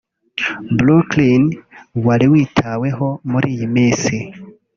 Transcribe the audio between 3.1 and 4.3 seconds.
muri iyi minsi